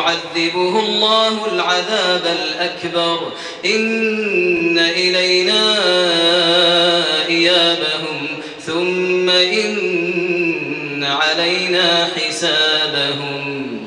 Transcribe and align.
يعذبه 0.00 0.80
الله 0.80 1.46
العذاب 1.52 2.22
الأكبر. 2.26 3.32
إن 3.64 4.78
إلينا 4.78 5.76
إيابهم 7.28 8.26
ثم 8.66 9.30
إن 9.30 11.04
علينا 11.04 12.08
حسابهم. 12.16 13.79